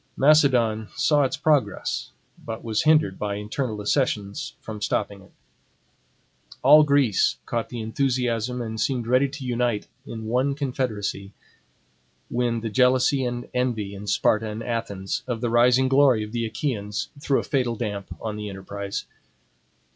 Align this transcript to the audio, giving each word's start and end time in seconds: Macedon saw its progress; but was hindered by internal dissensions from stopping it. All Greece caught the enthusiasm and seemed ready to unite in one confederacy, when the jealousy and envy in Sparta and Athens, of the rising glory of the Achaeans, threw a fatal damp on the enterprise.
Macedon 0.17 0.87
saw 0.95 1.21
its 1.25 1.37
progress; 1.37 2.09
but 2.43 2.63
was 2.63 2.81
hindered 2.81 3.19
by 3.19 3.35
internal 3.35 3.77
dissensions 3.77 4.55
from 4.59 4.81
stopping 4.81 5.21
it. 5.21 5.31
All 6.63 6.81
Greece 6.81 7.37
caught 7.45 7.69
the 7.69 7.81
enthusiasm 7.81 8.63
and 8.63 8.81
seemed 8.81 9.05
ready 9.05 9.29
to 9.29 9.45
unite 9.45 9.87
in 10.07 10.25
one 10.25 10.55
confederacy, 10.55 11.33
when 12.29 12.61
the 12.61 12.69
jealousy 12.69 13.23
and 13.25 13.47
envy 13.53 13.93
in 13.93 14.07
Sparta 14.07 14.49
and 14.49 14.63
Athens, 14.63 15.21
of 15.27 15.39
the 15.39 15.51
rising 15.51 15.87
glory 15.87 16.23
of 16.23 16.31
the 16.31 16.47
Achaeans, 16.47 17.09
threw 17.19 17.37
a 17.39 17.43
fatal 17.43 17.75
damp 17.75 18.07
on 18.19 18.37
the 18.37 18.49
enterprise. 18.49 19.05